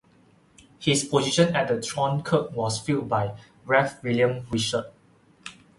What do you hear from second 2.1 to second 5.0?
Kirk was filled by Rev William Wishart.